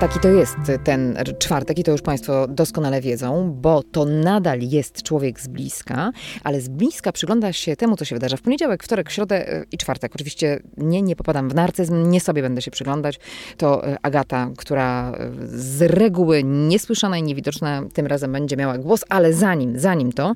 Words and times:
Taki 0.00 0.20
to 0.20 0.28
jest 0.28 0.56
ten 0.84 1.18
czwartek 1.38 1.78
i 1.78 1.84
to 1.84 1.92
już 1.92 2.02
Państwo 2.02 2.46
doskonale 2.48 3.00
wiedzą, 3.00 3.54
bo 3.60 3.82
to 3.82 4.04
nadal 4.04 4.60
jest 4.60 5.02
człowiek 5.02 5.40
z 5.40 5.48
bliska, 5.48 6.12
ale 6.44 6.60
z 6.60 6.68
bliska 6.68 7.12
przygląda 7.12 7.52
się 7.52 7.76
temu, 7.76 7.96
co 7.96 8.04
się 8.04 8.16
wydarza 8.16 8.36
w 8.36 8.42
poniedziałek, 8.42 8.84
wtorek, 8.84 9.10
środę 9.10 9.48
e, 9.48 9.64
i 9.72 9.78
czwartek. 9.78 10.14
Oczywiście 10.14 10.60
nie, 10.76 11.02
nie 11.02 11.16
popadam 11.16 11.48
w 11.48 11.54
narcyzm, 11.54 12.10
nie 12.10 12.20
sobie 12.20 12.42
będę 12.42 12.62
się 12.62 12.70
przyglądać. 12.70 13.20
To 13.56 13.86
e, 13.86 13.96
Agata, 14.02 14.50
która 14.56 15.12
e, 15.12 15.30
z 15.46 15.82
reguły 15.82 16.44
niesłyszana 16.44 17.18
i 17.18 17.22
niewidoczna 17.22 17.82
tym 17.92 18.06
razem 18.06 18.32
będzie 18.32 18.56
miała 18.56 18.78
głos, 18.78 19.04
ale 19.08 19.32
zanim, 19.32 19.78
zanim 19.78 20.12
to 20.12 20.34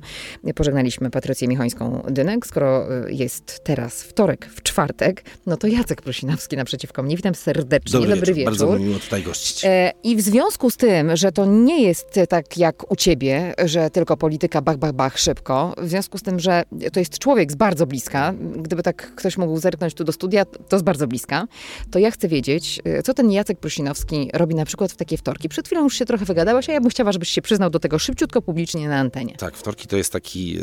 pożegnaliśmy 0.55 1.09
Patrycję 1.09 1.47
Michońską-Dynek, 1.47 2.47
skoro 2.47 2.87
jest 3.07 3.63
teraz 3.63 4.03
wtorek, 4.03 4.45
w 4.45 4.63
czwartek, 4.63 5.23
no 5.45 5.57
to 5.57 5.67
Jacek 5.67 6.01
Prosinowski 6.01 6.57
naprzeciwko 6.57 7.03
mnie. 7.03 7.15
Witam 7.15 7.35
serdecznie. 7.35 7.91
Dobry, 7.91 8.09
Dobry 8.09 8.33
wieczór. 8.33 8.53
wieczór. 8.53 8.67
Bardzo 8.67 8.79
mi 8.79 8.85
miło 8.85 8.99
tutaj 8.99 9.23
gościć. 9.23 9.54
E, 9.63 9.91
I 10.03 10.15
w 10.15 10.21
związku 10.21 10.69
z 10.69 10.77
tym, 10.77 11.15
że 11.15 11.31
to 11.31 11.45
nie 11.45 11.83
jest 11.83 12.19
tak 12.29 12.57
jak 12.57 12.91
u 12.91 12.95
ciebie, 12.95 13.53
że 13.65 13.89
tylko 13.89 14.17
polityka 14.17 14.61
bach, 14.61 14.77
bach, 14.77 14.93
bach 14.93 15.19
szybko, 15.19 15.73
w 15.77 15.89
związku 15.89 16.17
z 16.17 16.21
tym, 16.21 16.39
że 16.39 16.63
to 16.93 16.99
jest 16.99 17.19
człowiek 17.19 17.51
z 17.51 17.55
bardzo 17.55 17.85
bliska, 17.87 18.33
gdyby 18.55 18.83
tak 18.83 19.15
ktoś 19.15 19.37
mógł 19.37 19.57
zerknąć 19.59 19.93
tu 19.93 20.03
do 20.03 20.11
studia, 20.11 20.45
to 20.45 20.79
z 20.79 20.81
bardzo 20.81 21.07
bliska, 21.07 21.47
to 21.91 21.99
ja 21.99 22.11
chcę 22.11 22.27
wiedzieć, 22.27 22.79
e, 22.83 23.03
co 23.03 23.13
ten 23.13 23.31
Jacek 23.31 23.59
Prusinowski 23.59 24.29
robi 24.33 24.55
na 24.55 24.65
przykład 24.65 24.91
w 24.91 24.95
takie 24.95 25.17
wtorki. 25.17 25.49
Przed 25.49 25.65
chwilą 25.67 25.83
już 25.83 25.97
się 25.97 26.05
trochę 26.05 26.25
wygadałaś, 26.25 26.69
a 26.69 26.73
ja 26.73 26.81
bym 26.81 26.89
chciała, 26.89 27.11
żebyś 27.11 27.29
się 27.29 27.41
przyznał 27.41 27.69
do 27.69 27.79
tego 27.79 27.99
szybciutko 27.99 28.41
publicznie 28.41 28.89
na 28.89 28.97
antenie. 28.99 29.35
Tak, 29.37 29.57
wtorki 29.57 29.87
to 29.87 29.97
jest 29.97 30.13
taki 30.13 30.57
e, 30.57 30.61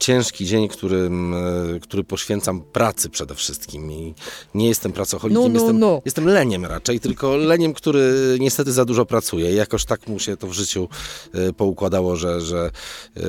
ciężki 0.00 0.46
dzień, 0.46 0.68
którym, 0.68 1.34
e, 1.34 1.80
który 1.80 2.04
poświęcam 2.04 2.62
pracy 2.62 3.08
przede 3.10 3.34
wszystkim. 3.34 3.92
I 3.92 4.14
nie 4.54 4.68
jestem 4.68 4.92
pracocholikiem, 4.92 5.42
No, 5.42 5.48
no, 5.48 5.54
jestem, 5.54 5.78
no. 5.78 6.02
jestem 6.04 6.26
leniem 6.26 6.64
raczej, 6.64 7.00
tylko 7.00 7.36
leniem, 7.36 7.72
który 7.74 8.01
niestety 8.40 8.72
za 8.72 8.84
dużo 8.84 9.06
pracuje. 9.06 9.54
Jakoś 9.54 9.84
tak 9.84 10.06
mu 10.08 10.18
się 10.18 10.36
to 10.36 10.46
w 10.46 10.52
życiu 10.52 10.88
e, 11.34 11.52
poukładało, 11.52 12.16
że, 12.16 12.40
że 12.40 12.70
e, 13.16 13.22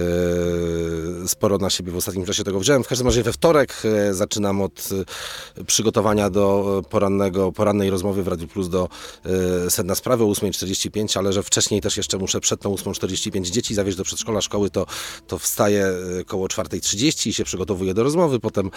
sporo 1.27 1.57
na 1.57 1.69
siebie 1.69 1.91
w 1.91 1.95
ostatnim 1.95 2.25
czasie 2.25 2.43
tego 2.43 2.59
wziąłem. 2.59 2.83
W 2.83 2.87
każdym 2.87 3.07
razie 3.07 3.23
we 3.23 3.33
wtorek 3.33 3.81
e, 3.85 4.13
zaczynam 4.13 4.61
od 4.61 4.89
przygotowania 5.67 6.29
do 6.29 6.81
porannego, 6.89 7.51
porannej 7.51 7.89
rozmowy 7.89 8.23
w 8.23 8.27
Radiu 8.27 8.47
Plus 8.47 8.69
do 8.69 8.89
sedna 9.69 9.95
sprawy 9.95 10.23
o 10.23 10.27
8.45, 10.27 11.19
ale 11.19 11.33
że 11.33 11.43
wcześniej 11.43 11.81
też 11.81 11.97
jeszcze 11.97 12.17
muszę 12.17 12.39
przed 12.39 12.61
tą 12.61 12.75
8.45 12.75 13.49
dzieci 13.49 13.75
zawieźć 13.75 13.97
do 13.97 14.03
przedszkola, 14.03 14.41
szkoły, 14.41 14.69
to, 14.69 14.85
to 15.27 15.37
wstaję 15.37 15.87
koło 16.25 16.47
4.30 16.47 17.29
i 17.29 17.33
się 17.33 17.43
przygotowuję 17.43 17.93
do 17.93 18.03
rozmowy. 18.03 18.39
Potem 18.39 18.71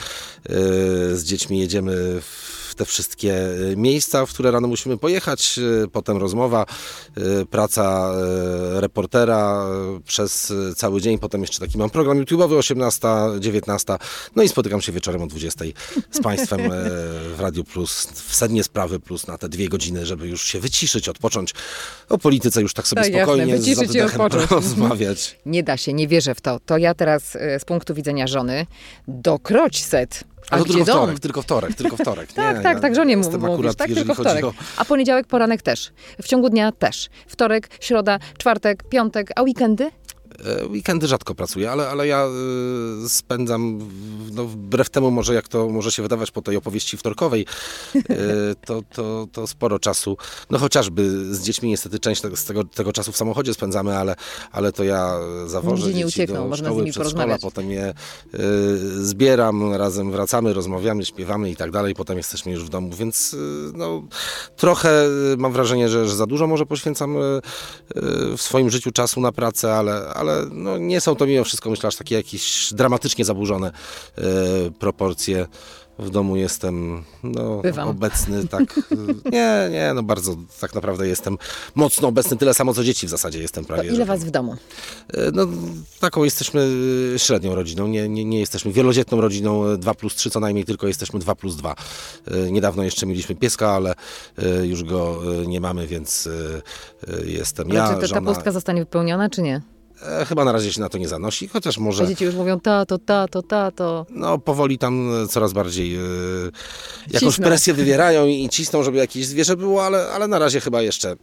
z 1.13 1.25
dziećmi 1.25 1.59
jedziemy 1.59 2.21
w 2.21 2.66
te 2.77 2.85
wszystkie 2.85 3.35
e, 3.73 3.77
miejsca, 3.77 4.27
w 4.27 4.31
które 4.31 4.51
rano 4.51 4.69
musimy 4.69 4.97
pojechać. 4.99 5.59
E, 5.85 5.89
Potem 5.89 6.17
rozmowa, 6.17 6.67
e, 7.17 7.47
praca 7.47 8.13
reportera 8.75 9.67
przez 10.07 10.53
cały 10.77 11.01
dzień. 11.01 11.19
Potem 11.19 11.41
jeszcze 11.41 11.61
taki 11.61 11.79
mam 11.79 11.91
program 11.91 12.25
YouTube'owy 12.25 12.57
18, 12.57 13.09
19. 13.41 13.97
No 14.37 14.43
i 14.43 14.49
spotykam 14.49 14.81
się 14.81 14.93
wieczorem 14.93 15.23
o 15.23 15.27
20 15.27 15.65
z 16.11 16.21
Państwem 16.23 16.61
w 17.37 17.41
Radio 17.41 17.65
Plus, 17.65 18.07
w 18.15 18.35
sednie 18.35 18.65
sprawy 18.65 19.01
plus 19.01 19.27
na 19.27 19.39
te 19.39 19.49
dwie 19.49 19.69
godziny, 19.69 20.07
żeby 20.07 20.29
już 20.29 20.45
się 20.45 20.61
wyciszyć, 20.61 21.09
odpocząć. 21.09 21.55
O 22.09 22.19
polityce 22.19 22.63
już 22.63 22.75
tak 22.75 22.89
sobie 22.89 23.03
Tak, 23.03 23.13
jasne, 23.13 23.25
spokojnie 23.25 23.57
wyciszyć 23.59 23.95
i 23.95 24.01
oddechem 24.01 24.21
odpocząć. 24.21 24.51
rozmawiać. 24.51 25.39
Nie 25.47 25.63
da 25.63 25.77
się, 25.77 25.93
nie 25.93 26.09
wierzę 26.09 26.35
w 26.35 26.41
to. 26.41 26.61
To 26.67 26.79
ja 26.79 26.95
teraz 26.95 27.33
z 27.59 27.65
punktu 27.65 27.95
widzenia 27.95 28.27
żony 28.27 28.67
dokroć 29.09 29.85
set. 29.85 30.25
A, 30.51 30.55
Ale 30.55 30.65
to 30.65 30.69
tylko 30.69 30.85
dom? 30.85 30.97
wtorek, 30.97 31.21
tylko 31.21 31.43
wtorek, 31.43 31.75
tylko 31.75 31.97
wtorek. 31.97 32.33
Tak, 32.33 32.57
Nie, 32.57 32.63
tak, 32.63 32.75
ja 32.75 32.81
tak, 32.81 32.95
żonie 32.95 33.17
mówisz, 33.17 33.35
akurat, 33.45 33.77
tak, 33.77 33.91
tylko 33.95 34.15
wtorek. 34.15 34.45
o 34.45 34.53
A 34.77 34.85
poniedziałek, 34.85 35.27
poranek 35.27 35.63
też. 35.63 35.93
W 36.23 36.29
ciągu 36.29 36.49
dnia 36.49 36.73
też. 36.73 37.09
Wtorek, 37.27 37.69
środa, 37.81 38.19
czwartek, 38.39 38.83
piątek, 38.89 39.31
a 39.37 39.43
weekendy? 39.43 39.91
E, 40.45 40.67
Weekendy 40.67 41.07
rzadko 41.07 41.35
pracuję, 41.35 41.71
ale, 41.71 41.89
ale 41.89 42.07
ja 42.07 42.27
e, 43.05 43.09
spędzam, 43.09 43.79
no, 44.33 44.45
wbrew 44.45 44.91
temu 44.91 45.11
może 45.11 45.35
jak 45.35 45.49
to 45.49 45.69
może 45.69 45.93
się 45.93 46.03
wydawać 46.03 46.31
po 46.31 46.43
tej 46.43 46.57
opowieści 46.57 46.97
wtorkowej, 46.97 47.47
e, 47.95 48.03
to, 48.67 48.83
to, 48.95 49.27
to 49.33 49.47
sporo 49.47 49.79
czasu, 49.79 50.17
no 50.51 50.59
chociażby 50.59 51.35
z 51.35 51.43
dziećmi 51.43 51.69
niestety 51.69 51.99
część 51.99 52.21
tego, 52.21 52.37
z 52.37 52.45
tego, 52.45 52.65
tego 52.65 52.93
czasu 52.93 53.13
w 53.13 53.17
samochodzie 53.17 53.55
spędzamy, 53.55 53.97
ale, 53.97 54.17
ale 54.53 54.73
to 54.73 54.85
ja 54.85 55.15
zawożę 55.47 55.87
Nigdzie 55.87 55.99
nie 55.99 56.05
dzieci 56.05 56.23
uciekną, 56.23 56.43
do 56.43 56.49
można 56.49 56.69
z 56.69 56.71
szkoły, 56.71 56.91
przedszkola, 56.91 57.39
potem 57.39 57.71
je 57.71 57.95
zbieram, 59.01 59.75
razem 59.75 60.13
wracamy, 60.13 60.53
rozmawiamy, 60.53 61.05
śpiewamy 61.05 61.51
i 61.51 61.57
tak 61.57 61.71
dalej, 61.71 61.95
potem 61.95 62.17
jesteśmy 62.17 62.53
już 62.53 62.65
w 62.65 62.69
domu, 62.69 62.91
więc 62.99 63.37
no, 63.75 64.03
trochę 64.57 65.09
mam 65.39 65.53
wrażenie, 65.53 65.89
że, 65.89 66.09
że 66.09 66.17
za 66.17 66.27
dużo 66.27 66.47
może 66.47 66.67
poświęcam 66.67 67.17
w 68.37 68.43
swoim 68.43 68.71
życiu 68.71 68.93
czasu 68.93 69.21
na 69.21 69.33
pracę, 69.33 69.75
ale, 69.75 70.09
ale 70.09 70.26
no, 70.53 70.79
nie 70.79 71.01
są 71.01 71.15
to 71.17 71.27
mimo 71.27 71.45
wszystko, 71.45 71.71
myślę, 71.71 71.87
aż 71.89 71.97
takie 71.97 72.15
jakieś 72.15 72.75
dramatycznie 72.75 73.25
zaburzone 73.25 73.71
e, 74.19 74.23
proporcje. 74.79 75.47
W 75.99 76.11
domu 76.11 76.37
jestem 76.37 77.05
no, 77.23 77.61
Bywam. 77.63 77.89
obecny, 77.89 78.49
tak. 78.49 78.81
Nie, 79.33 79.69
nie, 79.71 79.93
no 79.95 80.03
bardzo 80.03 80.37
tak 80.61 80.75
naprawdę 80.75 81.09
jestem 81.09 81.39
mocno 81.75 82.09
obecny, 82.09 82.37
tyle 82.37 82.55
samo 82.55 82.75
co 82.75 82.85
dzieci 82.85 83.07
w 83.07 83.11
zasadzie 83.11 83.39
jestem 83.39 83.65
To 83.65 83.69
prawie. 83.69 83.89
ile 83.89 83.97
że 83.97 84.05
was 84.05 84.25
w 84.25 84.31
domu? 84.31 84.57
E, 85.15 85.31
No, 85.33 85.47
taką 86.01 86.25
jesteśmy 86.25 86.69
e, 87.15 87.19
średnią 87.19 87.55
rodziną, 87.55 87.87
nie, 87.87 88.09
nie, 88.09 88.25
nie 88.25 88.41
jesteśmy 88.41 88.73
wielodzietną 88.73 89.21
rodziną, 89.21 89.65
e, 89.65 89.79
2 89.79 89.95
plus 89.95 90.15
3 90.15 90.31
co 90.31 90.41
najmniej, 90.41 90.65
tylko 90.65 90.87
jesteśmy 90.87 91.19
2 91.21 91.35
plus 91.35 91.57
2. 91.57 91.75
E, 92.27 92.51
Niedawno 92.51 92.83
jeszcze 92.83 93.07
mieliśmy 93.07 93.35
pieska, 93.35 93.71
ale 93.71 93.95
już 94.63 94.85
go 94.85 95.21
nie 95.47 95.61
mamy, 95.61 95.87
więc 95.87 96.29
jestem 97.25 97.71
Ale 97.71 97.79
ja, 97.81 97.89
czy 97.89 97.95
ta, 97.95 98.01
ta 98.01 98.07
żona. 98.07 98.33
pustka 98.35 98.53
zostanie 98.53 98.81
wypełniona, 98.81 99.31
czy 99.31 99.43
nie? 99.43 99.61
E, 100.03 100.25
Chyba 100.25 100.45
na 100.45 100.53
razie 100.53 100.73
się 100.73 100.81
na 100.81 100.89
to 100.89 100.99
nie 100.99 101.09
zanosi, 101.09 101.49
chociaż 101.49 101.79
A 101.79 101.81
może 101.81 102.07
dzieci 102.09 102.25
już 102.25 102.35
mówią 102.35 102.61
tato, 102.61 102.99
tato, 102.99 103.43
tato. 103.43 104.07
no, 104.11 104.39
powoli 104.39 104.79
tam 104.79 105.23
e, 105.25 105.29
coraz 105.29 105.53
bardziej 105.53 105.97
e, 105.97 106.01
jakąś 107.11 107.31
Cisną. 107.35 107.47
presję 107.47 107.75
wywierają 107.75 108.27
i, 108.27 108.49
cisną, 108.49 108.83
żeby 108.83 108.99
jakieś 108.99 109.27
zwierzę 109.27 109.57
było, 109.57 109.85
ale, 109.87 110.09
ale 110.09 110.29
na 110.29 110.39
razie 110.39 110.61
chyba 110.61 110.83
jeszcze 110.83 111.17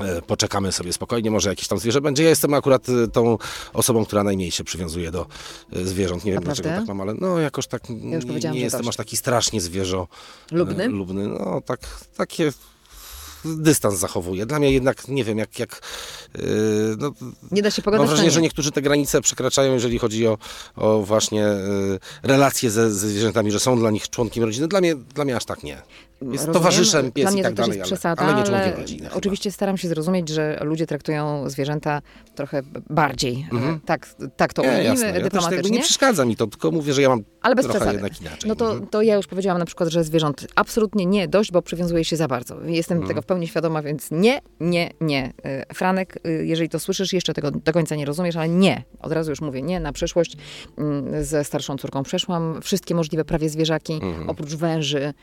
e, 0.00 0.22
poczekamy 0.22 0.72
sobie 0.72 0.92
spokojnie, 0.92 1.30
może 1.30 1.48
jakieś 1.50 1.68
tam 1.68 1.78
zwierzę 1.78 2.00
będzie. 2.00 2.22
Ja 2.22 2.28
jestem 2.28 2.54
akurat 2.54 2.86
tą 3.12 3.38
osobą, 3.72 4.04
która 4.04 4.24
najmniej 4.24 4.50
się 4.50 4.64
przywiązuje 4.64 5.10
do 5.10 5.26
zwierząt. 5.84 6.24
Nie 6.24 6.32
wiem 6.32 6.40
Naprawdę? 6.40 6.62
dlaczego 6.62 6.80
tak 6.80 6.88
mam, 6.88 7.00
ale 7.00 7.14
no 7.14 7.38
jakoś 7.38 7.66
tak 7.66 7.82
już 7.90 8.24
nie, 8.24 8.50
nie 8.50 8.60
jestem 8.60 8.80
dość. 8.80 8.88
aż 8.88 8.96
taki 8.96 9.16
strasznie 9.16 9.60
zwierzę 9.60 10.06
Lubny? 10.52 10.88
lubny. 10.88 11.28
No 11.28 11.60
tak, 11.66 11.80
takie 12.16 12.52
dystans 13.44 13.98
zachowuję. 13.98 14.46
Dla 14.46 14.58
mnie 14.58 14.72
jednak, 14.72 15.08
nie 15.08 15.24
wiem, 15.24 15.38
jak, 15.38 15.58
jak 15.58 15.80
yy, 16.38 16.42
no, 16.98 17.12
Nie 17.50 17.62
da 17.62 17.70
się 17.70 17.80
Mam 17.80 17.84
pogadać, 17.84 18.04
to 18.04 18.08
wrażenie, 18.08 18.28
nie. 18.28 18.34
że 18.34 18.42
niektórzy 18.42 18.72
te 18.72 18.82
granice 18.82 19.20
przekraczają, 19.20 19.72
jeżeli 19.72 19.98
chodzi 19.98 20.26
o, 20.26 20.38
o 20.76 21.02
właśnie 21.02 21.46
y, 21.46 21.98
relacje 22.22 22.70
ze, 22.70 22.92
ze 22.94 23.08
zwierzętami, 23.08 23.52
że 23.52 23.60
są 23.60 23.78
dla 23.78 23.90
nich 23.90 24.10
członkiem 24.10 24.44
rodziny. 24.44 24.68
Dla 24.68 24.80
mnie, 24.80 24.94
dla 24.94 25.24
mnie 25.24 25.36
aż 25.36 25.44
tak 25.44 25.62
nie. 25.62 25.82
Jest 26.22 26.32
Rozumiem. 26.46 26.52
towarzyszem, 26.54 27.12
pies 27.12 27.24
Dla 27.24 27.30
mnie 27.32 27.40
i 27.40 27.44
tak 27.44 27.52
to 27.52 27.56
dalej, 27.56 27.68
jest 27.78 27.80
ale, 27.80 27.86
przesada, 27.86 28.22
ale 28.22 28.34
nie 28.34 28.56
ale 28.56 28.76
rodziny. 28.76 29.04
chyba. 29.04 29.16
Oczywiście 29.16 29.52
staram 29.52 29.76
się 29.78 29.88
zrozumieć, 29.88 30.28
że 30.28 30.58
ludzie 30.64 30.86
traktują 30.86 31.50
zwierzęta 31.50 32.02
trochę 32.34 32.62
bardziej. 32.90 33.46
e, 33.52 33.78
Tak, 33.86 34.06
tak 34.36 34.52
to 34.54 34.62
Mhm. 34.62 34.80
Nie, 34.82 34.88
jasne. 34.88 35.06
Ja 35.10 35.20
dyplomatycznie. 35.20 35.70
nie 35.70 35.80
przeszkadza 35.82 36.24
mi 36.24 36.36
to, 36.36 36.46
tylko 36.46 36.70
mówię, 36.70 36.92
że 36.92 37.02
ja 37.02 37.08
mam 37.08 37.22
Ale 37.42 37.54
bez 37.54 37.64
trochę 37.64 37.78
przesady. 37.78 37.96
jednak 37.96 38.20
inaczej. 38.20 38.48
No 38.48 38.56
to, 38.56 38.70
Mhm. 38.70 38.86
to 38.86 39.02
ja 39.02 39.16
już 39.16 39.26
powiedziałam 39.26 39.58
na 39.58 39.64
przykład, 39.64 39.88
że 39.88 40.04
zwierząt 40.04 40.46
absolutnie 40.54 41.06
nie 41.06 41.28
dość, 41.28 41.52
bo 41.52 41.62
przywiązuje 41.62 42.04
się 42.04 42.16
za 42.16 42.28
bardzo. 42.28 42.56
Jestem 42.64 42.96
Mhm. 42.98 43.08
tego 43.08 43.22
w 43.22 43.26
pełni 43.26 43.48
świadoma, 43.48 43.82
więc 43.82 44.08
nie, 44.10 44.40
nie, 44.60 44.90
nie. 45.00 45.32
E, 45.44 45.74
Franek, 45.74 46.18
e, 46.24 46.30
jeżeli 46.30 46.68
to 46.68 46.78
słyszysz, 46.78 47.12
jeszcze 47.12 47.34
tego 47.34 47.50
do 47.50 47.72
końca 47.72 47.94
nie 47.96 48.04
rozumiesz, 48.04 48.36
ale 48.36 48.48
nie. 48.48 48.82
Od 49.00 49.12
razu 49.12 49.30
już 49.30 49.40
mówię 49.40 49.62
nie 49.62 49.80
na 49.80 49.92
przyszłość. 49.92 50.36
Mm, 50.78 51.24
Ze 51.24 51.44
starszą 51.44 51.76
córką 51.78 52.02
przeszłam 52.02 52.62
wszystkie 52.62 52.94
możliwe 52.94 53.24
prawie 53.24 53.48
zwierzaki, 53.48 53.92
Mhm. 53.92 54.30
oprócz 54.30 54.54
węży. 54.54 55.14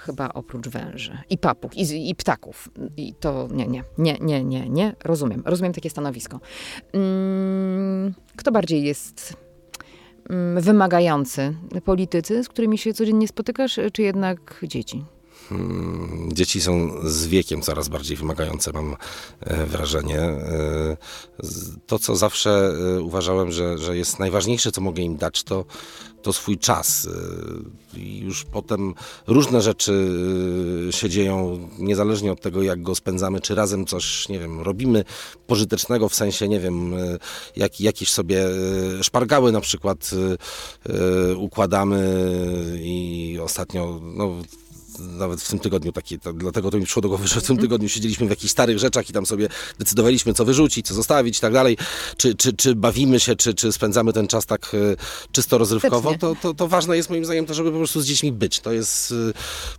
Chyba 0.00 0.32
oprócz 0.34 0.68
węży 0.68 1.18
i 1.30 1.38
papug 1.38 1.76
i, 1.76 2.10
i 2.10 2.14
ptaków. 2.14 2.68
I 2.96 3.14
to 3.14 3.48
nie, 3.50 3.66
nie, 3.66 3.84
nie, 3.98 4.16
nie, 4.20 4.44
nie, 4.44 4.68
nie. 4.68 4.96
Rozumiem, 5.04 5.42
rozumiem 5.44 5.72
takie 5.72 5.90
stanowisko. 5.90 6.40
Mm, 6.92 8.14
kto 8.36 8.52
bardziej 8.52 8.82
jest 8.82 9.36
mm, 10.30 10.62
wymagający? 10.62 11.54
Politycy, 11.84 12.44
z 12.44 12.48
którymi 12.48 12.78
się 12.78 12.94
codziennie 12.94 13.28
spotykasz, 13.28 13.80
czy 13.92 14.02
jednak 14.02 14.60
dzieci? 14.62 15.04
Dzieci 16.32 16.60
są 16.60 16.90
z 17.04 17.26
wiekiem 17.26 17.62
coraz 17.62 17.88
bardziej 17.88 18.16
wymagające, 18.16 18.72
mam 18.72 18.96
e, 19.40 19.66
wrażenie. 19.66 20.20
E, 20.20 20.96
To, 21.86 21.98
co 21.98 22.16
zawsze 22.16 22.72
e, 22.96 23.00
uważałem, 23.00 23.52
że, 23.52 23.78
że 23.78 23.96
jest 23.96 24.18
najważniejsze, 24.18 24.72
co 24.72 24.80
mogę 24.80 25.02
im 25.02 25.16
dać, 25.16 25.42
to, 25.42 25.64
to 26.22 26.32
swój 26.32 26.58
czas. 26.58 27.08
I 27.96 28.18
już 28.18 28.44
potem 28.44 28.94
różne 29.26 29.62
rzeczy 29.62 30.08
się 30.90 31.08
dzieją, 31.08 31.68
niezależnie 31.78 32.32
od 32.32 32.40
tego, 32.40 32.62
jak 32.62 32.82
go 32.82 32.94
spędzamy, 32.94 33.40
czy 33.40 33.54
razem 33.54 33.86
coś, 33.86 34.28
nie 34.28 34.38
wiem, 34.38 34.60
robimy 34.60 35.04
pożytecznego, 35.46 36.08
w 36.08 36.14
sensie, 36.14 36.48
nie 36.48 36.60
wiem, 36.60 36.94
jak, 37.56 37.80
jakieś 37.80 38.10
sobie 38.10 38.44
szpargały 39.02 39.52
na 39.52 39.60
przykład 39.60 40.10
układamy 41.36 42.24
i 42.82 43.38
ostatnio, 43.42 44.00
no, 44.02 44.34
nawet 44.98 45.42
w 45.42 45.48
tym 45.48 45.58
tygodniu 45.58 45.92
taki, 45.92 46.18
to, 46.18 46.32
dlatego 46.32 46.70
to 46.70 46.78
mi 46.78 46.84
przyszło 46.84 47.02
do 47.02 47.08
głowy, 47.08 47.28
że 47.28 47.40
w 47.40 47.46
tym 47.46 47.58
tygodniu 47.58 47.88
siedzieliśmy 47.88 48.26
w 48.26 48.30
jakichś 48.30 48.52
starych 48.52 48.78
rzeczach 48.78 49.10
i 49.10 49.12
tam 49.12 49.26
sobie 49.26 49.48
decydowaliśmy, 49.78 50.34
co 50.34 50.44
wyrzucić, 50.44 50.86
co 50.86 50.94
zostawić 50.94 51.38
i 51.38 51.40
tak 51.40 51.52
dalej. 51.52 51.76
Czy, 52.16 52.34
czy, 52.34 52.52
czy 52.52 52.74
bawimy 52.74 53.20
się, 53.20 53.36
czy, 53.36 53.54
czy 53.54 53.72
spędzamy 53.72 54.12
ten 54.12 54.28
czas 54.28 54.46
tak 54.46 54.72
e, 54.74 54.96
czysto 55.32 55.58
rozrywkowo, 55.58 56.14
to, 56.18 56.36
to, 56.42 56.54
to 56.54 56.68
ważne 56.68 56.96
jest 56.96 57.10
moim 57.10 57.24
zdaniem 57.24 57.46
to, 57.46 57.54
żeby 57.54 57.70
po 57.70 57.78
prostu 57.78 58.00
z 58.00 58.06
dziećmi 58.06 58.32
być. 58.32 58.60
To 58.60 58.72
jest, 58.72 59.12
e, 59.12 59.14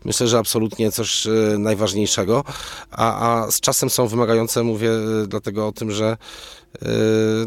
myślę, 0.05 0.27
że 0.27 0.37
absolutnie 0.37 0.91
coś 0.91 1.27
e, 1.27 1.31
najważniejszego, 1.57 2.43
a, 2.91 3.43
a 3.43 3.51
z 3.51 3.59
czasem 3.59 3.89
są 3.89 4.07
wymagające, 4.07 4.63
mówię 4.63 4.89
dlatego 5.27 5.67
o 5.67 5.71
tym, 5.71 5.91
że, 5.91 6.17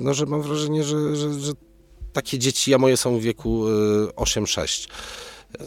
no, 0.01 0.15
że 0.15 0.27
mam 0.27 0.43
wrażenie, 0.43 0.85
że, 0.85 1.17
że, 1.17 1.41
że 1.41 1.53
takie 2.15 2.39
dzieci, 2.39 2.75
a 2.75 2.79
moje 2.79 2.97
są 2.97 3.19
w 3.19 3.23
wieku 3.23 3.65
e, 3.69 3.71
8-6, 4.07 4.89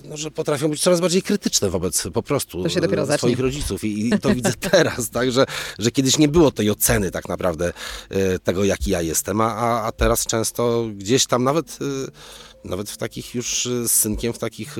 no, 0.03 0.17
że 0.17 0.31
potrafią 0.31 0.69
być 0.69 0.81
coraz 0.81 1.01
bardziej 1.01 1.21
krytyczne 1.21 1.69
wobec 1.69 2.07
po 2.13 2.23
prostu 2.23 2.65
e, 2.65 2.69
zacznie. 2.69 3.17
swoich 3.17 3.39
rodziców 3.39 3.83
i, 3.83 4.07
i 4.07 4.19
to 4.19 4.35
widzę 4.35 4.53
teraz, 4.71 5.09
tak, 5.09 5.31
że, 5.31 5.45
że 5.79 5.91
kiedyś 5.91 6.17
nie 6.17 6.27
było 6.27 6.51
tej 6.51 6.71
oceny 6.71 7.11
tak 7.11 7.29
naprawdę 7.29 7.73
e, 8.09 8.39
tego, 8.39 8.63
jaki 8.63 8.91
ja 8.91 9.01
jestem, 9.01 9.41
a, 9.41 9.81
a, 9.83 9.91
teraz 9.91 10.25
często 10.25 10.85
gdzieś 10.95 11.25
tam 11.25 11.43
nawet, 11.43 11.79
e, 11.81 12.67
nawet 12.67 12.89
w 12.89 12.97
takich 12.97 13.35
już 13.35 13.65
e, 13.65 13.87
z 13.87 13.91
synkiem, 13.91 14.33
w 14.33 14.39
takich 14.39 14.75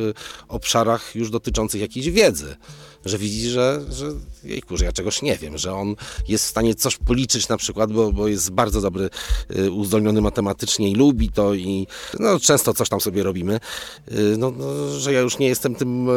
obszarach 0.48 1.16
już 1.16 1.30
dotyczących 1.30 1.82
jakiejś 1.82 2.10
wiedzy, 2.10 2.56
że 3.08 3.18
widzi, 3.18 3.50
że, 3.50 3.82
że 3.92 4.14
jejku, 4.44 4.78
że 4.78 4.86
ja 4.86 4.92
czegoś 4.92 5.22
nie 5.22 5.38
wiem, 5.38 5.58
że 5.58 5.74
on 5.74 5.96
jest 6.28 6.46
w 6.46 6.48
stanie 6.48 6.76
coś 6.76 6.98
policzyć 6.98 7.48
na 7.50 7.58
przykład, 7.58 7.94
bo, 7.94 8.12
bo 8.12 8.28
jest 8.28 8.52
bardzo 8.52 8.82
dobry, 8.82 9.10
e, 9.50 9.72
uzdolniony 9.72 10.22
matematycznie 10.22 10.90
i 10.90 10.96
lubi 10.96 11.30
to 11.30 11.54
i 11.54 11.88
no, 12.20 12.40
często 12.40 12.74
coś 12.74 12.90
tam 12.90 13.02
sobie 13.02 13.24
robimy, 13.24 13.54
e, 13.56 14.14
no, 14.38 14.52
no, 14.52 15.00
że 15.00 15.14
ja 15.14 15.20
już 15.20 15.38
nie 15.38 15.48
jestem 15.48 15.76
tym 15.76 16.10
e, 16.10 16.14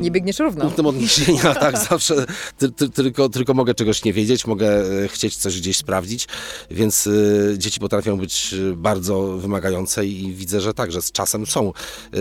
Nie 0.00 0.10
biegniesz 0.10 0.38
równo. 0.38 0.64
punktem 0.64 0.86
odniesienia, 0.86 1.54
tak, 1.64 1.78
zawsze 1.78 2.26
ty, 2.58 2.72
ty, 2.72 2.90
tylko, 2.90 3.28
tylko 3.28 3.54
mogę 3.54 3.74
czegoś 3.74 4.04
nie 4.04 4.12
wiedzieć, 4.12 4.46
mogę 4.46 4.82
chcieć 5.08 5.36
coś 5.36 5.60
gdzieś 5.60 5.76
sprawdzić, 5.76 6.28
więc 6.70 7.08
dzieci 7.56 7.80
potrafią 7.80 8.18
być 8.18 8.54
bardzo 8.76 9.22
wymagające 9.22 10.06
i 10.06 10.32
widzę, 10.32 10.60
że 10.60 10.74
tak, 10.74 10.92
że 10.92 11.02
z 11.02 11.12
czasem 11.12 11.46
są 11.46 11.72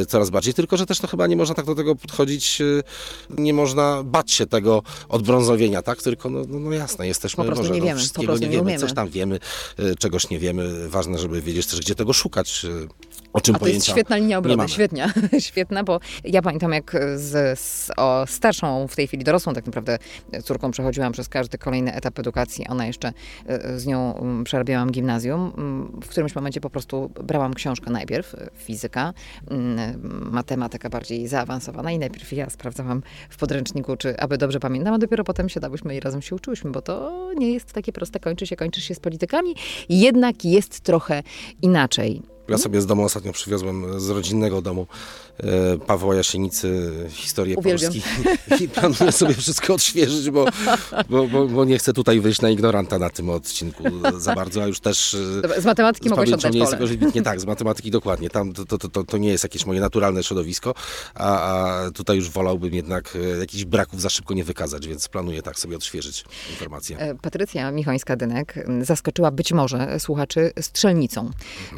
coraz 0.08 0.30
bardziej, 0.30 0.54
tylko 0.54 0.78
że 0.78 0.86
też 0.86 1.02
no 1.02 1.08
chyba 1.08 1.28
nie 1.28 1.36
można 1.36 1.56
tak 1.56 1.66
do 1.66 1.76
tego 1.76 1.96
podchodzić, 1.96 2.62
nie 3.30 3.54
można 3.54 4.04
bać 4.12 4.32
się 4.32 4.48
tego 4.48 4.84
odbrązowienia, 5.10 5.82
tak, 5.82 6.02
tylko 6.02 6.30
no, 6.30 6.40
no, 6.48 6.60
no 6.60 6.72
jasne, 6.72 7.08
jesteśmy, 7.08 7.44
Po 7.44 7.46
prostu 7.46 7.64
może, 7.64 7.74
nie 7.74 7.80
no, 7.80 7.86
wiemy, 7.86 8.02
po 8.14 8.24
prostu 8.24 8.46
nie 8.46 8.50
nie 8.50 8.58
wiemy, 8.58 8.78
coś 8.78 8.94
tam 8.94 9.10
wiemy, 9.10 9.40
e, 9.80 9.96
czegoś 9.96 10.30
nie 10.30 10.40
wiemy, 10.40 10.90
ważne, 10.90 11.20
żeby 11.20 11.42
wiedzieć 11.42 11.68
też, 11.68 11.80
gdzie 11.80 11.96
tego 11.96 12.14
szukać, 12.14 12.66
e, 12.66 12.88
o 13.34 13.42
czym 13.42 13.56
A 13.56 13.60
to 13.60 13.68
jest 13.68 13.88
świetna 13.88 14.18
linia 14.18 14.38
obrony, 14.38 14.70
świetna, 14.70 15.14
świetna, 15.40 15.84
bo 15.84 16.00
ja 16.24 16.42
pamiętam 16.42 16.74
jak 16.74 16.98
z, 17.16 17.60
z 17.60 17.92
o 17.98 18.24
starszą, 18.28 18.88
w 18.88 18.96
tej 18.96 19.08
chwili 19.08 19.24
dorosłą 19.24 19.54
tak 19.54 19.66
naprawdę 19.66 19.98
córką 20.44 20.72
przechodziłam 20.72 21.12
przez 21.12 21.30
każdy 21.30 21.58
kolejny 21.58 21.94
etap 21.94 22.20
edukacji, 22.20 22.68
ona 22.68 22.86
jeszcze 22.86 23.14
e, 23.48 23.80
z 23.80 23.86
nią 23.86 24.24
przerabiałam 24.44 24.92
gimnazjum, 24.92 25.52
w 26.04 26.08
którymś 26.08 26.36
momencie 26.36 26.62
po 26.62 26.70
prostu 26.70 27.12
brałam 27.24 27.54
książkę 27.54 27.92
najpierw, 27.92 28.36
e, 28.36 28.50
fizyka, 28.56 29.14
matematyka 30.32 30.90
bardziej 30.90 31.28
zaawansowana 31.28 31.92
i 31.92 32.00
najpierw 32.00 32.34
ja 32.34 32.50
sprawdzałam 32.50 33.04
w 33.30 33.38
podręczniku, 33.38 33.98
czy 33.98 34.20
aby 34.20 34.38
dobrze 34.38 34.60
pamiętam, 34.60 34.94
a 34.94 34.98
dopiero 34.98 35.24
potem 35.24 35.50
siadałyśmy 35.50 35.96
i 35.96 36.00
razem 36.00 36.22
się 36.22 36.36
uczyłyśmy, 36.36 36.72
bo 36.72 36.82
to 36.82 37.12
nie 37.36 37.54
jest 37.54 37.74
takie 37.74 37.92
proste, 37.92 38.20
kończy 38.20 38.48
się, 38.48 38.56
kończysz 38.56 38.84
się 38.84 38.96
z 38.96 39.00
politykami, 39.00 39.56
jednak 39.90 40.46
jest 40.46 40.80
trochę 40.80 41.24
inaczej. 41.62 42.22
Ja 42.52 42.58
sobie 42.58 42.82
z 42.82 42.86
domu 42.86 43.04
ostatnio 43.04 43.32
przywiozłem 43.34 44.00
z 44.00 44.10
rodzinnego 44.10 44.62
domu 44.62 44.88
e, 45.38 45.78
Pawła 45.78 46.16
Jasienicy 46.16 46.92
historię 47.10 47.56
Uwielbiam. 47.58 47.92
Polski 47.92 48.64
i 48.64 48.70
planuję 48.70 49.12
sobie 49.12 49.34
wszystko 49.34 49.74
odświeżyć, 49.74 50.30
bo, 50.30 50.46
bo, 51.10 51.28
bo, 51.28 51.48
bo 51.48 51.66
nie 51.66 51.78
chcę 51.78 51.94
tutaj 51.94 52.20
wyjść 52.20 52.42
na 52.42 52.50
ignoranta 52.50 53.00
na 53.00 53.10
tym 53.10 53.30
odcinku 53.30 53.84
za 54.18 54.36
bardzo, 54.36 54.64
a 54.64 54.68
już 54.68 54.80
też 54.80 55.14
e, 55.14 55.42
Dobra, 55.42 55.62
Z 55.62 55.66
matematyki 55.66 56.08
z 56.08 56.10
mogłeś 56.10 56.32
oddać 56.32 56.54
nie 56.54 56.60
jest 56.60 56.72
pole. 56.72 56.84
jakoś 56.84 56.98
wybitnie 56.98 57.22
tak, 57.22 57.42
z 57.42 57.46
matematyki 57.46 57.92
dokładnie. 57.92 58.30
Tam 58.30 58.54
to, 58.54 58.66
to, 58.66 58.78
to, 58.90 59.04
to 59.04 59.18
nie 59.18 59.30
jest 59.30 59.44
jakieś 59.44 59.66
moje 59.66 59.80
naturalne 59.80 60.24
środowisko, 60.24 60.74
a, 61.16 61.42
a 61.42 61.92
tutaj 61.92 62.16
już 62.18 62.30
wolałbym 62.30 62.74
jednak 62.74 63.16
e, 63.36 63.38
jakichś 63.40 63.66
braków 63.66 64.02
za 64.02 64.10
szybko 64.10 64.34
nie 64.34 64.44
wykazać, 64.44 64.88
więc 64.88 65.08
planuję 65.08 65.42
tak 65.42 65.60
sobie 65.60 65.76
odświeżyć 65.76 66.26
informacje. 66.52 66.98
E, 66.98 67.16
Patrycja 67.16 67.72
Michońska-Dynek 67.72 68.46
zaskoczyła 68.86 69.32
być 69.32 69.54
może 69.54 70.00
słuchaczy 70.00 70.52
strzelnicą, 70.62 71.32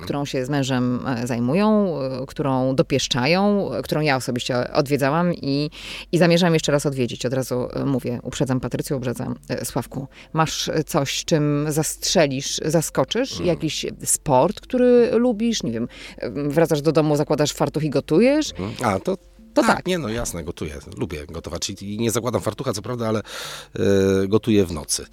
którą 0.04 0.26
się 0.26 0.46
z 0.46 0.50
mężem 0.50 0.63
e, 0.72 1.28
zajmują, 1.28 1.98
e, 2.02 2.26
którą 2.28 2.76
dopieszczają, 2.76 3.72
e, 3.74 3.82
którą 3.82 4.02
ja 4.02 4.16
osobiście 4.16 4.74
odwiedzałam 4.74 5.34
i, 5.34 5.70
i 6.12 6.18
zamierzam 6.18 6.54
jeszcze 6.54 6.72
raz 6.72 6.86
odwiedzić. 6.86 7.26
Od 7.26 7.34
razu 7.34 7.68
mówię, 7.86 8.20
uprzedzam 8.24 8.60
Patrycję, 8.60 8.96
uprzedzam 8.96 9.36
Sławku. 9.64 10.08
Masz 10.34 10.72
coś, 10.86 11.26
czym 11.26 11.66
zastrzelisz, 11.70 12.62
zaskoczysz? 12.66 13.40
Jakiś 13.40 13.86
sport, 14.04 14.62
który 14.62 15.12
lubisz? 15.12 15.64
Nie 15.64 15.72
wiem, 15.72 15.88
wracasz 16.34 16.82
do 16.82 16.92
domu, 16.92 17.16
zakładasz 17.16 17.54
fartuch 17.54 17.84
i 17.84 17.90
gotujesz? 17.90 18.52
A, 18.84 19.00
to, 19.00 19.18
To 19.54 19.62
tak, 19.62 19.78
tak. 19.78 19.88
Nie, 19.88 19.98
no 19.98 20.10
jasne, 20.10 20.44
gotuję. 20.44 20.80
Lubię 20.98 21.26
gotować 21.28 21.70
i 21.70 21.98
nie 22.00 22.12
zakładam 22.12 22.42
fartucha, 22.42 22.74
co 22.74 22.82
prawda, 22.82 23.08
ale 23.08 23.20
e, 23.20 24.28
gotuję 24.28 24.66
w 24.66 24.72
nocy. 24.72 25.06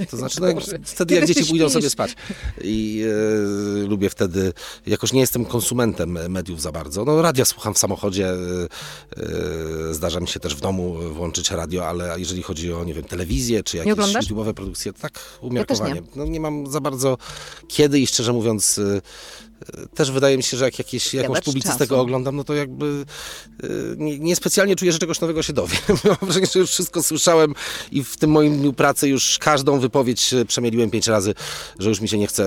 E, 0.00 0.06
to 0.06 0.16
znaczy, 0.16 0.40
no, 0.40 0.48
wtedy 0.84 1.14
jak 1.14 1.26
dzieci 1.26 1.44
pójdą 1.44 1.70
sobie 1.70 1.90
spać. 1.90 2.16
I 2.60 3.04
e, 3.84 3.88
lubię 3.88 4.10
wtedy, 4.10 4.52
jakoś 4.86 5.12
nie 5.12 5.20
jestem 5.20 5.44
konsumentem 5.44 6.30
mediów 6.30 6.60
za 6.60 6.72
bardzo. 6.72 7.04
No, 7.04 7.22
radia 7.22 7.44
słucham 7.44 7.74
w 7.74 7.78
samochodzie, 7.78 8.28
e, 8.28 8.36
e, 8.36 9.26
zdarza 10.00 10.20
mi 10.20 10.28
się 10.28 10.40
też 10.40 10.54
w 10.54 10.60
domu 10.60 10.94
włączyć 11.12 11.50
radio, 11.50 11.88
ale 11.88 12.20
jeżeli 12.20 12.42
chodzi 12.42 12.72
o, 12.72 12.84
nie 12.84 12.94
wiem, 12.94 13.04
telewizję, 13.04 13.62
czy 13.62 13.76
jakieś? 13.76 13.94
YouTube'owe 13.94 14.52
produkcje, 14.52 14.92
tak 14.92 15.12
umiarkowanie. 15.40 15.94
nie. 15.94 16.02
No, 16.16 16.24
nie 16.24 16.40
mam 16.40 16.66
za 16.66 16.80
bardzo 16.80 17.18
kiedy 17.68 18.00
i 18.00 18.06
szczerze 18.06 18.32
mówiąc, 18.32 18.78
e, 18.78 19.00
e, 19.82 19.86
też 19.94 20.10
wydaje 20.10 20.36
mi 20.36 20.42
się, 20.42 20.56
że 20.56 20.64
jak 20.64 20.78
jakieś, 20.78 21.14
jakąś 21.14 21.28
Jadacz 21.28 21.44
publicystykę 21.44 21.86
czasu. 21.86 22.00
oglądam, 22.00 22.36
no 22.36 22.44
to 22.44 22.54
jakby 22.54 23.04
nie, 23.96 24.18
niespecjalnie 24.18 24.76
czuję, 24.76 24.92
że 24.92 24.98
czegoś 24.98 25.20
nowego 25.20 25.42
się 25.42 25.52
dowiem. 25.52 25.80
Mam 26.04 26.16
wrażenie, 26.22 26.46
że 26.46 26.58
już 26.58 26.70
wszystko 26.70 27.02
słyszałem 27.02 27.54
i 27.92 28.04
w 28.04 28.16
tym 28.16 28.30
moim 28.30 28.58
dniu 28.58 28.72
pracy 28.72 29.08
już 29.08 29.38
każdą 29.38 29.80
wypowiedź 29.80 30.34
e, 30.34 30.44
przemieliłem 30.44 30.90
pięć 30.90 31.06
razy, 31.06 31.34
że 31.78 31.88
już 31.88 32.00
mi 32.00 32.08
się 32.08 32.18
nie 32.18 32.26
chce 32.26 32.44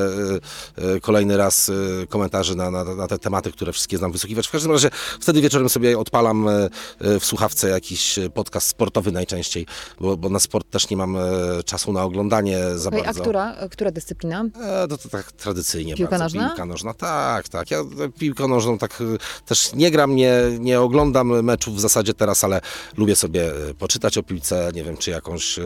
e, 0.78 0.96
e, 0.96 1.00
kolejny 1.00 1.38
raz 1.38 1.70
e, 1.70 2.08
komentarzy 2.08 2.56
na, 2.56 2.72
na, 2.72 2.84
na 2.84 3.08
te 3.08 3.20
tematy, 3.20 3.52
które 3.52 3.74
wszystkie 3.74 3.98
znam 3.98 4.12
wysłuchiwać. 4.12 4.48
W 4.48 4.52
każdym 4.52 4.72
razie 4.72 4.90
wtedy 5.20 5.42
wieczorem 5.42 5.70
sobie 5.70 6.00
odpalam 6.00 6.48
e, 6.48 6.70
e, 7.00 7.20
w 7.20 7.26
słuchawce 7.44 7.70
jakiś 7.70 8.18
e, 8.20 8.30
podcast 8.30 8.68
sportowy 8.68 9.12
najczęściej, 9.12 9.66
bo, 10.02 10.18
bo 10.18 10.30
na 10.30 10.40
sport 10.40 10.70
też 10.70 10.90
nie 10.90 10.98
mam 10.98 11.16
e, 11.18 11.20
czasu 11.66 11.94
na 11.94 12.04
oglądanie 12.04 12.60
za 12.76 12.90
Okej, 12.90 13.02
A 13.02 13.04
bardzo. 13.06 13.22
która, 13.22 13.56
która 13.72 13.92
dyscyplina? 13.92 14.46
E, 14.62 14.88
to, 14.88 14.98
to 14.98 15.10
tak 15.10 15.32
tradycyjnie 15.32 15.96
Piłka 15.96 16.10
bardzo. 16.10 16.24
nożna? 16.24 16.50
Piłka 16.50 16.66
nożna, 16.66 16.94
tak, 16.94 17.50
tak. 17.50 17.72
Ja 17.72 17.80
e, 17.80 18.10
piłkę 18.20 18.48
nożną 18.48 18.78
tak 18.78 19.02
e, 19.02 19.46
też 19.46 19.74
nie 19.74 19.92
gram, 19.92 20.16
nie, 20.16 20.34
nie 20.60 20.82
oglądam 20.82 21.44
meczów 21.44 21.76
w 21.76 21.80
zasadzie 21.80 22.14
teraz, 22.14 22.44
ale 22.44 22.62
lubię 22.98 23.16
sobie 23.16 23.70
e, 23.70 23.74
poczytać 23.74 24.18
o 24.18 24.24
piłce, 24.24 24.72
nie 24.76 24.84
wiem, 24.84 24.98
czy 24.98 25.12
jakąś 25.12 25.60
e, 25.60 25.64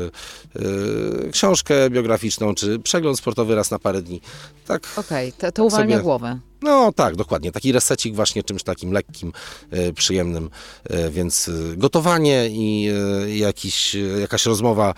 e, 1.26 1.32
książkę 1.32 1.90
biograficzną, 1.90 2.56
czy 2.56 2.80
przegląd 2.80 3.18
sportowy 3.18 3.56
raz 3.56 3.72
na 3.72 3.80
parę 3.80 4.02
dni. 4.02 4.22
Tak, 4.68 4.88
Okej, 4.96 5.34
to, 5.34 5.52
to 5.52 5.66
uwalnia 5.66 5.96
sobie- 5.96 6.04
głowę. 6.04 6.40
No 6.62 6.92
tak, 6.92 7.16
dokładnie. 7.16 7.52
Taki 7.52 7.72
resecik 7.72 8.16
właśnie 8.16 8.44
czymś 8.44 8.64
takim 8.64 8.92
lekkim, 8.92 9.34
e, 9.72 9.94
przyjemnym, 9.94 10.50
e, 10.84 11.10
więc 11.10 11.50
e, 11.50 11.78
gotowanie 11.78 12.50
i 12.50 12.90
jakiś, 13.28 13.98
jakaś 14.22 14.46
rozmowa 14.46 14.94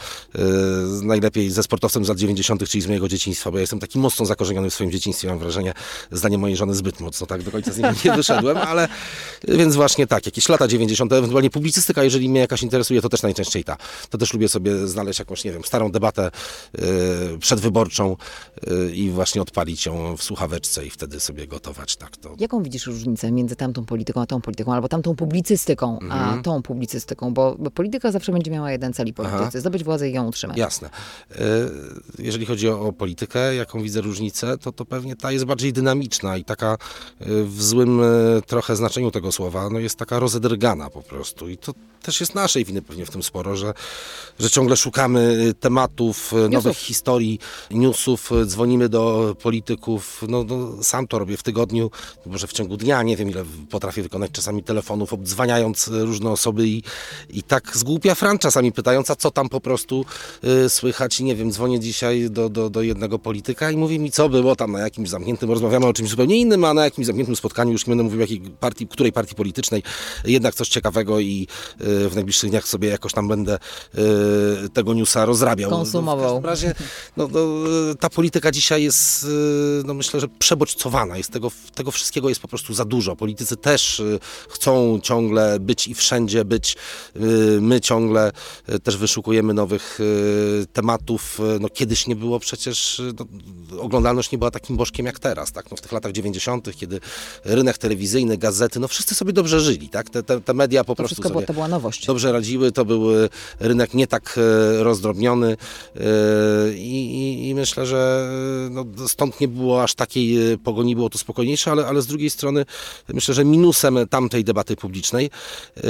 najlepiej 1.02 1.52
ze 1.52 1.64
sportowcem 1.64 2.06
z 2.06 2.08
lat 2.08 2.18
90., 2.18 2.68
czyli 2.68 2.82
z 2.82 2.88
mojego 2.88 3.08
dzieciństwa, 3.08 3.52
bo 3.52 3.58
ja 3.58 3.62
jestem 3.62 3.80
taki 3.80 4.00
mocno 4.00 4.26
zakorzeniony 4.26 4.70
w 4.70 4.74
swoim 4.74 4.92
dzieciństwie, 4.92 5.28
mam 5.28 5.40
wrażenie, 5.40 5.74
zdaniem 6.12 6.42
mojej 6.42 6.58
żony 6.58 6.76
zbyt 6.76 7.00
mocno, 7.00 7.28
tak 7.28 7.44
do 7.44 7.52
końca 7.52 7.74
z 7.74 7.78
niego 7.78 7.90
nie 8.06 8.12
wyszedłem, 8.12 8.58
ale 8.72 8.88
więc 9.48 9.76
właśnie 9.76 10.08
tak, 10.08 10.26
jakieś 10.26 10.50
lata 10.50 10.68
90., 10.68 11.14
ewentualnie 11.14 11.50
publicystyka, 11.50 12.04
jeżeli 12.04 12.30
mnie 12.30 12.40
jakaś 12.40 12.64
interesuje, 12.64 13.02
to 13.02 13.10
też 13.10 13.22
najczęściej 13.22 13.64
ta. 13.64 13.78
To 14.10 14.18
też 14.18 14.34
lubię 14.34 14.50
sobie 14.50 14.88
znaleźć 14.88 15.20
jakąś, 15.20 15.44
nie 15.44 15.52
wiem, 15.52 15.64
starą 15.64 15.92
debatę 15.92 16.32
przedwyborczą 17.40 18.18
i 18.94 19.10
właśnie 19.10 19.42
odpalić 19.42 19.86
ją 19.86 20.18
w 20.18 20.24
słuchaweczce 20.24 20.86
i 20.86 20.90
wtedy 20.90 21.20
sobie 21.20 21.48
gotować, 21.50 21.96
tak 21.96 22.18
to. 22.18 22.36
Jaką 22.40 22.64
widzisz 22.64 22.86
różnicę 22.88 23.32
między 23.32 23.56
tamtą 23.56 23.86
polityką 23.86 24.22
a 24.22 24.26
tą 24.26 24.42
polityką, 24.42 24.74
albo 24.74 24.88
tamtą 24.90 25.16
publicystyką 25.16 26.00
Mhm. 26.02 26.40
a 26.40 26.44
tą 26.44 26.62
publicystyką? 26.62 27.34
Bo, 27.34 27.56
bo 27.60 27.72
polityka 27.72 28.12
zawsze 28.12 28.32
będzie 28.32 28.52
miała 28.52 28.72
jeden 28.72 28.94
cel 28.94 29.08
i 29.08 29.14
politycy, 29.14 29.44
Aha. 29.44 29.60
zdobyć 29.60 29.84
władzę 29.84 30.10
i 30.10 30.14
ją 30.14 30.28
utrzymać. 30.28 30.58
Jasne. 30.58 30.90
E, 31.32 31.36
Jeżeli 32.20 32.46
chodzi 32.46 32.70
o, 32.70 32.82
o 32.82 32.94
politykę, 32.94 33.56
jaką 33.56 33.82
widzę 33.82 34.02
różnicę, 34.02 34.58
to 34.58 34.72
to 34.72 34.86
pewnie 34.86 35.16
ta 35.16 35.32
jest 35.32 35.46
bardziej 35.46 35.74
dynamiczna 35.74 36.38
i 36.38 36.44
taka 36.44 36.74
e, 36.74 37.26
w 37.44 37.64
złym 37.64 38.02
e, 38.04 38.06
trochę 38.48 38.76
znaczeniu 38.76 39.12
tego 39.12 39.32
słowa, 39.32 39.70
no 39.70 39.80
jest 39.80 39.96
taka 39.96 40.20
rozedrgana 40.20 40.90
po 40.90 41.02
prostu. 41.02 41.50
I 41.50 41.58
to 41.58 41.74
też 42.02 42.20
jest 42.20 42.36
naszej 42.36 42.66
winy 42.66 42.82
pewnie 42.82 43.06
w 43.06 43.10
tym 43.10 43.24
sporo, 43.24 43.56
że, 43.56 43.74
że 44.40 44.50
ciągle 44.50 44.78
szukamy 44.78 45.54
tematów, 45.60 46.34
e, 46.46 46.50
nowych 46.50 46.78
historii, 46.78 47.40
newsów, 47.72 48.32
dzwonimy 48.46 48.90
do 48.90 49.36
polityków. 49.42 50.24
No, 50.28 50.44
no 50.44 50.84
sam 50.84 51.08
to 51.08 51.20
robię 51.20 51.38
w 51.40 51.44
tygodniu, 51.44 51.92
może 52.26 52.48
w 52.48 52.54
ciągu 52.54 52.78
dnia, 52.78 53.04
nie 53.04 53.18
wiem 53.18 53.30
ile 53.30 53.44
potrafię 53.70 54.04
wykonać 54.04 54.32
czasami 54.32 54.64
telefonów, 54.64 55.14
obdzwaniając 55.14 55.88
różne 55.88 56.30
osoby 56.30 56.68
i, 56.68 56.84
i 57.30 57.44
tak 57.44 57.78
z 57.78 57.84
głupia 57.84 58.16
fran 58.16 58.40
czasami 58.40 58.72
pytając, 58.72 59.10
a 59.10 59.16
co 59.16 59.32
tam 59.32 59.50
po 59.50 59.62
prostu 59.62 60.06
y, 60.44 60.70
słychać. 60.70 61.20
I 61.20 61.24
nie 61.24 61.36
wiem, 61.36 61.52
dzwonię 61.52 61.80
dzisiaj 61.80 62.30
do, 62.30 62.50
do, 62.50 62.70
do 62.70 62.82
jednego 62.82 63.20
polityka 63.20 63.72
i 63.72 63.78
mówi 63.78 64.00
mi, 64.00 64.12
co 64.12 64.30
było 64.30 64.56
tam 64.56 64.72
na 64.72 64.80
jakimś 64.80 65.10
zamkniętym, 65.10 65.52
rozmawiamy 65.52 65.86
o 65.86 65.94
czymś 65.94 66.10
zupełnie 66.10 66.38
innym, 66.38 66.66
a 66.66 66.74
na 66.74 66.84
jakimś 66.84 67.08
zamkniętym 67.08 67.36
spotkaniu, 67.36 67.72
już 67.72 67.88
nie 67.88 67.92
będę 67.92 68.04
mówił 68.04 68.20
jakiej 68.20 68.42
partii, 68.42 68.88
której 68.88 69.12
partii 69.12 69.36
politycznej, 69.36 69.84
jednak 70.26 70.56
coś 70.56 70.70
ciekawego 70.70 71.20
i 71.20 71.48
y, 71.82 72.10
w 72.10 72.16
najbliższych 72.16 72.50
dniach 72.50 72.68
sobie 72.68 72.90
jakoś 72.90 73.14
tam 73.14 73.28
będę 73.28 73.60
y, 74.66 74.70
tego 74.70 74.94
newsa 74.94 75.26
rozrabiał. 75.26 75.70
Konsumował. 75.70 76.40
W 76.40 76.44
każdym 76.44 76.50
razie 76.50 76.74
no, 77.18 77.28
no, 77.28 77.40
y, 77.92 77.96
ta 77.96 78.10
polityka 78.10 78.52
dzisiaj 78.52 78.84
jest, 78.84 79.24
y, 79.24 79.28
no 79.86 79.94
myślę, 79.94 80.20
że 80.20 80.28
przebodźcowana. 80.28 81.18
Jest 81.18 81.29
tego, 81.30 81.52
tego 81.76 81.92
wszystkiego 81.92 82.30
jest 82.30 82.42
po 82.42 82.48
prostu 82.48 82.74
za 82.74 82.86
dużo. 82.86 83.16
Politycy 83.16 83.58
też 83.58 84.00
y, 84.00 84.20
chcą 84.50 85.00
ciągle 85.04 85.60
być 85.60 85.88
i 85.88 85.94
wszędzie 85.94 86.46
być. 86.46 86.76
Y, 87.16 87.20
My 87.62 87.82
ciągle 87.82 88.32
y, 88.70 88.80
też 88.80 88.98
wyszukujemy 88.98 89.54
nowych 89.54 90.00
tematów. 90.74 91.40
No, 91.60 91.70
kiedyś 91.70 92.08
nie 92.08 92.16
było 92.16 92.40
przecież, 92.40 93.02
no, 93.20 93.26
oglądalność 93.82 94.32
nie 94.32 94.38
była 94.38 94.52
takim 94.52 94.78
bożkiem 94.78 95.06
jak 95.06 95.20
teraz. 95.20 95.52
Tak? 95.52 95.72
No, 95.72 95.78
w 95.78 95.82
tych 95.82 95.92
latach 95.92 96.12
90., 96.12 96.76
kiedy 96.76 97.00
rynek 97.46 97.78
telewizyjny, 97.78 98.38
gazety, 98.38 98.80
no 98.80 98.88
wszyscy 98.88 99.16
sobie 99.16 99.34
dobrze 99.34 99.60
żyli. 99.60 99.90
Tak? 99.90 100.10
Te, 100.10 100.24
te, 100.24 100.42
te 100.42 100.54
media 100.54 100.84
po 100.84 100.92
To 100.92 100.96
prostu 100.96 101.08
wszystko 101.16 101.30
sobie 101.30 101.34
było, 101.34 101.48
to 101.48 101.54
była 101.54 101.68
nowość. 101.68 102.06
dobrze 102.06 102.32
radziły, 102.32 102.72
to 102.72 102.86
był 102.86 103.06
rynek 103.60 103.94
nie 103.94 104.08
tak 104.08 104.40
rozdrobniony 104.80 105.58
i, 106.76 106.90
i, 107.44 107.50
i 107.50 107.56
myślę, 107.56 107.86
że 107.86 108.30
no, 108.72 108.86
stąd 109.08 109.42
nie 109.42 109.48
było 109.48 109.84
aż 109.84 109.96
takiej 109.96 110.58
pogoni, 110.58 110.96
było 110.96 111.10
to 111.10 111.18
spokojniejsze, 111.20 111.72
ale, 111.72 111.88
ale 111.88 112.02
z 112.02 112.08
drugiej 112.08 112.30
strony 112.30 112.66
myślę, 113.14 113.34
że 113.34 113.46
minusem 113.46 114.00
tamtej 114.10 114.44
debaty 114.44 114.76
publicznej 114.76 115.30
e, 115.78 115.82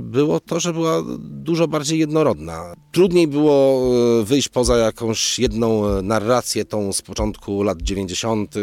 było 0.00 0.40
to, 0.40 0.60
że 0.60 0.72
była 0.72 1.02
dużo 1.18 1.68
bardziej 1.68 1.98
jednorodna. 1.98 2.74
Trudniej 2.92 3.28
było 3.28 3.82
e, 4.20 4.24
wyjść 4.24 4.48
poza 4.48 4.76
jakąś 4.76 5.38
jedną 5.38 5.88
e, 5.88 6.02
narrację, 6.02 6.64
tą 6.64 6.92
z 6.92 7.02
początku 7.02 7.62
lat 7.62 7.82
90. 7.82 8.54
e, 8.56 8.60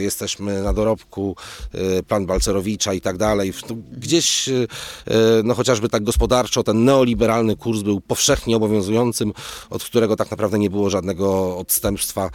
Jesteśmy 0.00 0.62
na 0.62 0.72
dorobku, 0.72 1.36
plan 2.08 2.26
Balcerowicza 2.26 2.94
i 2.94 3.00
tak 3.00 3.16
dalej. 3.16 3.52
Gdzieś, 3.92 4.48
no 5.44 5.54
chociażby 5.54 5.88
tak 5.88 6.04
gospodarczo, 6.04 6.62
ten 6.62 6.84
neoliberalny 6.84 7.56
kurs 7.56 7.82
był 7.82 8.00
powszechnie 8.00 8.56
obowiązującym, 8.56 9.32
od 9.70 9.84
którego 9.84 10.16
tak 10.16 10.30
naprawdę 10.30 10.58
nie 10.58 10.70
było 10.70 10.90
żadnego 10.90 11.56
odstępstwa. 11.58 12.30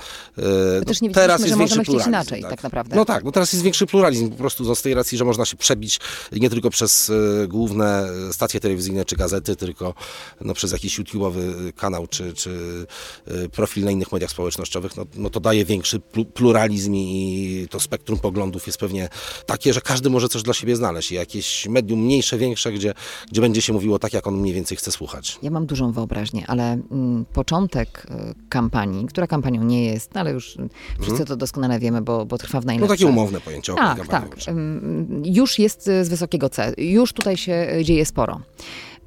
My 0.79 0.85
też 0.85 1.01
nie 1.01 1.09
no, 1.09 1.13
teraz 1.13 1.45
że 1.45 1.55
możemy 1.55 1.83
chcieć 1.83 2.07
inaczej, 2.07 2.41
tak 2.41 2.63
naprawdę. 2.63 2.92
No 2.95 3.05
tak, 3.05 3.23
no 3.23 3.31
teraz 3.31 3.53
jest 3.53 3.63
większy 3.63 3.85
pluralizm 3.85 4.29
po 4.29 4.35
prostu 4.37 4.75
z 4.75 4.81
tej 4.81 4.93
racji, 4.93 5.17
że 5.17 5.25
można 5.25 5.45
się 5.45 5.57
przebić 5.57 5.99
nie 6.31 6.49
tylko 6.49 6.69
przez 6.69 7.09
e, 7.09 7.47
główne 7.47 8.09
stacje 8.31 8.59
telewizyjne 8.59 9.05
czy 9.05 9.15
gazety, 9.15 9.55
tylko 9.55 9.93
no, 10.41 10.53
przez 10.53 10.71
jakiś 10.71 10.99
YouTube'owy 10.99 11.73
kanał 11.73 12.07
czy, 12.07 12.33
czy 12.33 12.85
e, 13.27 13.49
profil 13.49 13.83
na 13.83 13.91
innych 13.91 14.11
mediach 14.11 14.31
społecznościowych, 14.31 14.97
no, 14.97 15.05
no 15.15 15.29
to 15.29 15.39
daje 15.39 15.65
większy 15.65 15.99
plu- 15.99 16.25
pluralizm 16.25 16.93
i 16.95 17.67
to 17.69 17.79
spektrum 17.79 18.19
poglądów 18.19 18.67
jest 18.67 18.79
pewnie 18.79 19.09
takie, 19.45 19.73
że 19.73 19.81
każdy 19.81 20.09
może 20.09 20.29
coś 20.29 20.43
dla 20.43 20.53
siebie 20.53 20.75
znaleźć 20.75 21.11
jakieś 21.11 21.67
medium 21.67 21.99
mniejsze, 21.99 22.37
większe, 22.37 22.71
gdzie, 22.71 22.93
gdzie 23.31 23.41
będzie 23.41 23.61
się 23.61 23.73
mówiło 23.73 23.99
tak, 23.99 24.13
jak 24.13 24.27
on 24.27 24.35
mniej 24.37 24.53
więcej 24.53 24.77
chce 24.77 24.91
słuchać. 24.91 25.39
Ja 25.41 25.51
mam 25.51 25.65
dużą 25.65 25.91
wyobraźnię, 25.91 26.43
ale 26.47 26.63
mm, 26.91 27.25
początek 27.33 28.05
y, 28.05 28.49
kampanii, 28.49 29.05
która 29.05 29.27
kampanią 29.27 29.63
nie 29.63 29.85
jest, 29.85 30.17
ale 30.17 30.31
już 30.31 30.55
y, 30.55 30.69
wszyscy 31.01 31.25
to 31.25 31.35
doskonale 31.35 31.79
wiemy, 31.79 32.01
bo, 32.01 32.25
bo 32.25 32.37
trwa 32.37 32.61
w 32.61 32.65
No 32.83 32.87
takie 32.87 33.07
umowne 33.07 33.41
pojęcie. 33.41 33.73
Tak, 33.75 34.07
tak. 34.07 34.35
Już 35.25 35.59
jest 35.59 35.83
z 35.83 36.09
wysokiego 36.09 36.49
C. 36.49 36.73
Już 36.77 37.13
tutaj 37.13 37.37
się 37.37 37.67
y, 37.79 37.83
dzieje 37.83 38.05
sporo. 38.05 38.41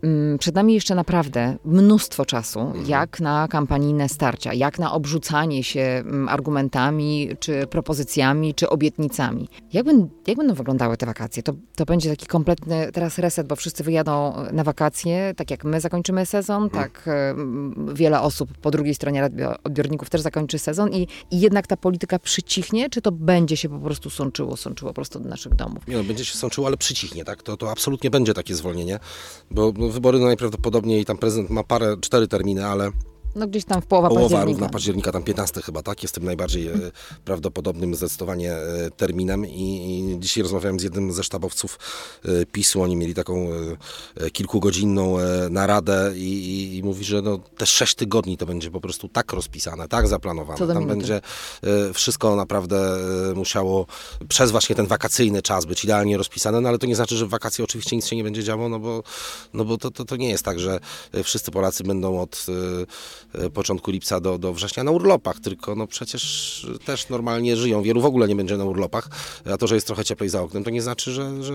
Ym, 0.06 0.36
Przed 0.38 0.54
nami 0.54 0.74
jeszcze 0.74 0.94
naprawdę 0.94 1.56
mnóstwo 1.64 2.24
czasu, 2.26 2.60
Mhm. 2.60 2.86
jak 2.86 3.20
na 3.20 3.48
kampanijne 3.48 4.08
starcia, 4.08 4.54
jak 4.54 4.78
na 4.78 4.92
obrzucanie 4.92 5.64
się 5.64 6.02
ym, 6.06 6.28
argumentami, 6.28 7.28
czy 7.40 7.66
propozycjami, 7.66 8.54
czy 8.54 8.68
obietnicami. 8.68 9.48
Jak, 9.72 9.86
ben, 9.86 10.08
jak 10.26 10.36
będą 10.36 10.54
wyglądały 10.54 10.96
te 10.96 11.06
wakacje? 11.06 11.42
To, 11.42 11.52
to 11.76 11.84
będzie 11.84 12.10
taki 12.10 12.26
kompletny 12.26 12.88
teraz 12.92 13.18
reset, 13.18 13.46
bo 13.46 13.56
wszyscy 13.56 13.84
wyjadą 13.84 14.34
na 14.52 14.64
wakacje, 14.64 15.34
tak 15.36 15.50
jak 15.50 15.64
my 15.64 15.80
zakończymy 15.80 16.26
sezon, 16.26 16.62
Mhm. 16.64 16.84
tak 16.84 17.08
ym, 17.38 17.94
wiele 17.94 18.20
osób 18.20 18.58
po 18.58 18.70
drugiej 18.70 18.94
stronie 18.94 19.28
odbiorników 19.64 20.10
też 20.10 20.20
zakończy 20.20 20.58
sezon 20.58 20.92
i, 20.92 21.08
i 21.30 21.40
jednak 21.40 21.66
ta 21.66 21.76
polityka 21.76 22.18
przycichnie, 22.18 22.90
czy 22.90 23.02
to 23.02 23.12
będzie 23.12 23.56
się 23.56 23.68
po 23.68 23.78
prostu 23.78 24.10
sączyło, 24.10 24.56
sączyło 24.56 24.92
prosto 24.92 25.20
do 25.20 25.28
naszych 25.28 25.54
domów? 25.54 25.86
Nie 25.88 25.96
no, 25.96 26.04
będzie 26.04 26.24
się 26.24 26.38
sączyło, 26.38 26.66
ale 26.66 26.76
przycichnie, 26.76 27.24
tak? 27.24 27.42
To, 27.42 27.56
to 27.56 27.70
absolutnie 27.70 28.10
będzie 28.10 28.34
takie 28.34 28.54
zwolnienie, 28.54 28.98
bo 29.50 29.72
no, 29.76 29.88
wybory 29.96 30.18
no, 30.18 30.26
najprawdopodobniej 30.26 31.04
tam 31.04 31.18
prezydent 31.18 31.50
ma 31.50 31.64
parę, 31.64 31.96
cztery 32.00 32.28
terminy, 32.28 32.66
ale 32.66 32.90
No 33.36 33.46
gdzieś 33.46 33.64
tam 33.64 33.82
w 33.82 33.86
połowa, 33.86 34.08
połowa 34.08 34.22
października. 34.22 34.50
równa 34.50 34.68
października, 34.68 35.12
tam 35.12 35.22
15 35.22 35.62
chyba, 35.62 35.82
tak? 35.82 36.02
Jest 36.02 36.14
tym 36.14 36.24
najbardziej 36.24 36.68
e, 36.68 36.72
prawdopodobnym 37.24 37.94
zdecydowanie 37.94 38.52
e, 38.52 38.90
terminem 38.96 39.46
I, 39.46 40.14
i 40.14 40.20
dzisiaj 40.20 40.42
rozmawiałem 40.42 40.80
z 40.80 40.82
jednym 40.82 41.12
ze 41.12 41.24
sztabowców 41.24 41.78
e, 42.24 42.46
PiSu, 42.46 42.82
oni 42.82 42.96
mieli 42.96 43.14
taką 43.14 43.48
kilkugodzinną 44.32 45.16
naradę 45.50 46.12
i, 46.16 46.20
i, 46.20 46.76
i 46.76 46.82
mówi, 46.82 47.04
że 47.04 47.22
no, 47.22 47.38
te 47.56 47.66
sześć 47.66 47.94
tygodni 47.94 48.36
to 48.36 48.46
będzie 48.46 48.70
po 48.70 48.80
prostu 48.80 49.08
tak 49.08 49.32
rozpisane, 49.32 49.88
tak 49.88 50.08
zaplanowane. 50.08 50.58
Tam 50.58 50.68
minuty. 50.68 50.86
będzie 50.86 51.20
wszystko 51.94 52.36
naprawdę 52.36 52.98
musiało 53.34 53.86
przez 54.28 54.50
właśnie 54.50 54.76
ten 54.76 54.86
wakacyjny 54.86 55.42
czas 55.42 55.64
być 55.64 55.84
idealnie 55.84 56.16
rozpisane, 56.16 56.60
no 56.60 56.68
ale 56.68 56.78
to 56.78 56.86
nie 56.86 56.96
znaczy, 56.96 57.16
że 57.16 57.26
w 57.26 57.28
wakacje 57.28 57.64
oczywiście 57.64 57.96
nic 57.96 58.06
się 58.06 58.16
nie 58.16 58.24
będzie 58.24 58.44
działo, 58.44 58.68
no 58.68 58.78
bo, 58.78 59.02
no 59.54 59.64
bo 59.64 59.78
to, 59.78 59.90
to, 59.90 60.04
to 60.04 60.16
nie 60.16 60.28
jest 60.28 60.44
tak, 60.44 60.60
że 60.60 60.80
wszyscy 61.24 61.50
Polacy 61.50 61.84
będą 61.84 62.20
od 62.20 62.46
początku 63.54 63.90
lipca 63.90 64.20
do, 64.20 64.38
do 64.38 64.52
września 64.52 64.84
na 64.84 64.90
urlopach, 64.90 65.40
tylko 65.40 65.74
no 65.74 65.86
przecież 65.86 66.66
też 66.84 67.08
normalnie 67.08 67.56
żyją. 67.56 67.82
Wielu 67.82 68.00
w 68.00 68.04
ogóle 68.04 68.28
nie 68.28 68.36
będzie 68.36 68.56
na 68.56 68.64
urlopach, 68.64 69.08
a 69.52 69.56
to, 69.56 69.66
że 69.66 69.74
jest 69.74 69.86
trochę 69.86 70.04
cieplej 70.04 70.30
za 70.30 70.42
oknem, 70.42 70.64
to 70.64 70.70
nie 70.70 70.82
znaczy, 70.82 71.12
że, 71.12 71.42
że 71.42 71.52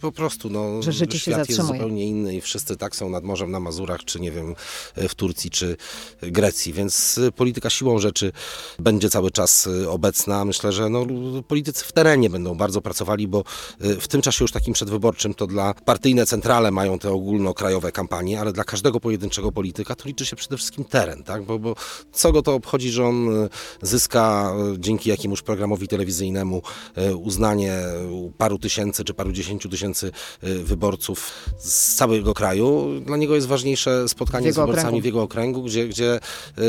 po 0.00 0.12
prostu 0.12 0.50
no, 0.50 0.82
Że 0.82 0.92
życie 0.92 1.18
świat 1.18 1.48
jest 1.48 1.62
zupełnie 1.62 2.06
inny 2.06 2.36
i 2.36 2.40
wszyscy 2.40 2.76
tak 2.76 2.96
są 2.96 3.10
nad 3.10 3.24
morzem 3.24 3.50
na 3.50 3.60
Mazurach, 3.60 4.04
czy 4.04 4.20
nie 4.20 4.30
wiem, 4.30 4.54
w 4.96 5.14
Turcji, 5.14 5.50
czy 5.50 5.76
Grecji, 6.22 6.72
więc 6.72 7.18
y, 7.18 7.32
polityka 7.32 7.70
siłą 7.70 7.98
rzeczy 7.98 8.32
będzie 8.78 9.10
cały 9.10 9.30
czas 9.30 9.68
obecna. 9.88 10.44
Myślę, 10.44 10.72
że 10.72 10.88
no, 10.88 11.06
politycy 11.48 11.84
w 11.84 11.92
terenie 11.92 12.30
będą 12.30 12.54
bardzo 12.54 12.80
pracowali, 12.80 13.28
bo 13.28 13.44
w 13.80 14.08
tym 14.08 14.22
czasie 14.22 14.44
już 14.44 14.52
takim 14.52 14.74
przedwyborczym 14.74 15.34
to 15.34 15.46
dla 15.46 15.74
partyjne 15.74 16.26
centrale 16.26 16.70
mają 16.70 16.98
te 16.98 17.12
ogólnokrajowe 17.12 17.92
kampanie, 17.92 18.40
ale 18.40 18.52
dla 18.52 18.64
każdego 18.64 19.00
pojedynczego 19.00 19.52
polityka 19.52 19.94
to 19.94 20.08
liczy 20.08 20.26
się 20.26 20.36
przede 20.36 20.56
wszystkim 20.56 20.84
teren. 20.84 21.03
Teren, 21.04 21.22
tak? 21.22 21.44
Bo, 21.44 21.58
bo 21.58 21.74
co 22.12 22.32
go 22.32 22.42
to 22.42 22.54
obchodzi, 22.54 22.90
że 22.90 23.04
on 23.04 23.28
e, 23.28 23.48
zyska 23.82 24.54
e, 24.74 24.78
dzięki 24.78 25.10
jakiemuś 25.10 25.42
programowi 25.42 25.88
telewizyjnemu 25.88 26.62
e, 26.94 27.16
uznanie 27.16 27.78
u 28.10 28.30
paru 28.30 28.58
tysięcy 28.58 29.04
czy 29.04 29.14
paru 29.14 29.32
dziesięciu 29.32 29.68
tysięcy 29.68 30.10
wyborców 30.42 31.32
z 31.58 31.94
całego 31.94 32.34
kraju. 32.34 33.00
Dla 33.00 33.16
niego 33.16 33.34
jest 33.34 33.46
ważniejsze 33.46 34.08
spotkanie 34.08 34.52
z 34.52 34.56
wyborcami 34.56 34.80
okręgu. 34.80 35.02
w 35.02 35.04
jego 35.04 35.22
okręgu, 35.22 35.62
gdzie, 35.62 35.88
gdzie, 35.88 36.20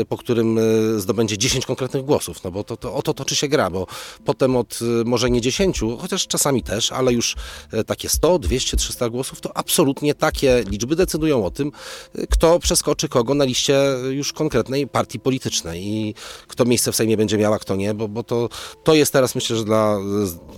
po 0.08 0.16
którym 0.16 0.60
zdobędzie 0.96 1.38
10 1.38 1.66
konkretnych 1.66 2.04
głosów, 2.04 2.44
no 2.44 2.50
bo 2.50 2.64
to, 2.64 2.76
to, 2.76 2.94
o 2.94 3.02
to 3.02 3.14
toczy 3.14 3.36
się 3.36 3.48
gra, 3.48 3.70
bo 3.70 3.86
potem 4.24 4.56
od 4.56 4.78
może 5.04 5.30
nie 5.30 5.40
10, 5.40 5.80
chociaż 5.98 6.26
czasami 6.26 6.62
też, 6.62 6.92
ale 6.92 7.12
już 7.12 7.36
takie 7.86 8.08
100, 8.08 8.38
200, 8.38 8.76
300 8.76 9.10
głosów, 9.10 9.40
to 9.40 9.56
absolutnie 9.56 10.14
takie 10.14 10.64
liczby 10.68 10.96
decydują 10.96 11.44
o 11.44 11.50
tym, 11.50 11.72
kto 12.30 12.58
przeskoczy 12.58 13.08
kogo 13.08 13.34
na 13.34 13.44
liście 13.44 13.78
już 14.16 14.32
konkretnej 14.32 14.86
partii 14.86 15.20
politycznej 15.20 15.86
i 15.86 16.14
kto 16.48 16.64
miejsce 16.64 16.92
w 16.92 16.96
Sejmie 16.96 17.16
będzie 17.16 17.38
miał, 17.38 17.52
a 17.54 17.58
kto 17.58 17.76
nie, 17.76 17.94
bo, 17.94 18.08
bo 18.08 18.22
to, 18.22 18.48
to 18.84 18.94
jest 18.94 19.12
teraz 19.12 19.34
myślę, 19.34 19.56
że 19.56 19.64
dla 19.64 19.98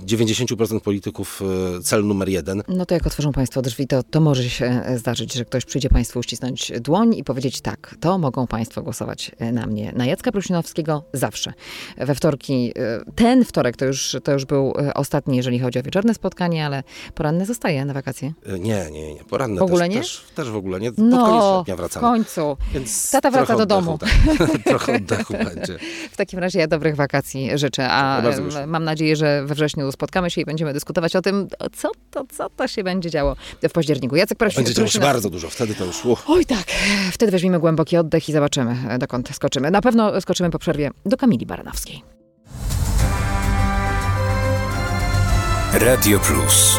e, 0.03 0.07
90% 0.07 0.81
polityków 0.81 1.43
e, 1.79 1.83
cel 1.83 2.05
numer 2.05 2.29
jeden. 2.29 2.63
No 2.69 2.87
to 2.87 2.95
jak 2.95 3.07
otworzą 3.07 3.33
Państwo 3.33 3.63
drzwi, 3.63 3.87
to, 3.87 4.03
to 4.03 4.21
może 4.21 4.51
się 4.51 4.67
e, 4.67 4.99
zdarzyć, 4.99 5.35
że 5.35 5.45
ktoś 5.45 5.65
przyjdzie 5.65 5.89
Państwu 5.89 6.19
uścisnąć 6.19 6.73
dłoń 6.81 7.15
i 7.15 7.25
powiedzieć 7.25 7.61
tak, 7.61 7.95
to 8.01 8.19
mogą 8.19 8.47
Państwo 8.47 8.83
głosować 8.83 9.31
e, 9.39 9.53
na 9.53 9.67
mnie. 9.67 9.93
Na 9.97 10.07
Jacka 10.07 10.33
Prusinowskiego 10.33 11.05
zawsze. 11.13 11.53
We 11.97 12.15
wtorki, 12.15 12.73
ten 13.15 13.45
wtorek 13.45 13.77
to 13.77 13.85
już, 13.85 14.17
to 14.25 14.33
już 14.33 14.45
był 14.45 14.75
ostatni, 14.95 15.37
jeżeli 15.37 15.59
chodzi 15.59 15.79
o 15.79 15.83
wieczorne 15.83 16.15
spotkanie, 16.15 16.67
ale 16.67 16.83
poranny 17.15 17.47
zostaje 17.47 17.85
na 17.85 17.95
wakacje. 17.95 18.33
Nie, 18.61 18.91
nie, 18.91 19.15
nie, 19.15 19.25
poranne 19.25 19.61
W 19.61 19.63
ogóle 19.63 19.87
też, 19.87 19.95
nie? 19.95 20.01
Też, 20.01 20.25
też 20.35 20.51
w 20.51 20.57
ogóle 20.57 20.81
nie, 20.81 20.93
pod 20.93 21.05
No, 21.05 21.27
koniec 21.27 21.67
dnia 21.67 21.75
w 21.77 21.79
wracamy. 21.79 22.07
końcu. 22.07 22.57
Więc 22.75 23.11
Tata 23.11 23.31
wraca 23.31 23.48
trochę 23.49 23.67
do 23.67 23.77
oddechu, 23.77 23.99
domu. 23.99 24.39
Tak. 24.39 24.63
trochę 24.73 24.97
oddechu 24.97 25.33
będzie. 25.33 25.79
W 26.11 26.17
takim 26.17 26.39
razie 26.39 26.59
ja 26.59 26.67
dobrych 26.67 26.97
wakacji 26.97 27.51
życzę, 27.55 27.91
a 27.91 28.23
proszę. 28.23 28.67
mam 28.67 28.85
nadzieję, 28.85 29.17
że 29.17 29.45
we 29.47 29.55
wrześniu 29.55 29.93
spotkamy 29.93 30.31
się 30.31 30.41
i 30.41 30.45
będziemy 30.45 30.73
dyskutować 30.73 31.17
o 31.17 31.23
tym, 31.23 31.49
co 31.77 31.91
to, 32.11 32.25
co 32.37 32.51
to 32.51 32.69
się 32.69 32.85
będzie 32.85 33.11
działo 33.11 33.37
w 33.69 33.73
październiku. 33.73 34.17
Jacek 34.17 34.39
Prusin- 34.39 34.57
Będzie 34.57 34.75
działo 34.75 34.89
się 34.89 35.01
bardzo 35.01 35.31
dużo, 35.31 35.51
wtedy 35.51 35.75
to 35.75 35.85
już... 35.85 36.05
Uh. 36.05 36.31
Oj 36.31 36.47
tak, 36.47 36.65
wtedy 37.13 37.33
weźmiemy 37.33 37.59
głęboki 37.59 37.97
oddech 37.97 38.29
i 38.29 38.33
zobaczymy, 38.33 38.77
e, 38.89 38.99
dokąd 38.99 39.29
skoczymy. 39.35 39.71
Na 39.71 39.81
pewno 39.81 40.21
skoczymy 40.21 40.51
po 40.51 40.59
przerwie 40.59 40.91
do 41.07 41.17
Kamili 41.17 41.47
Baranowskiej. 41.47 42.03
Radio 45.73 46.19
Plus. 46.19 46.79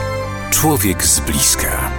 Człowiek 0.52 1.04
z 1.06 1.20
bliska. 1.20 1.99